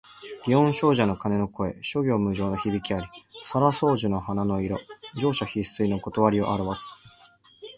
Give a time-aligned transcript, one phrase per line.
[0.47, 3.05] 祇園精舎の鐘の声、諸行無常の響きあり。
[3.43, 4.79] 沙羅双樹の花の色、
[5.15, 5.99] 盛者必衰の
[6.31, 6.95] 理をあらわす。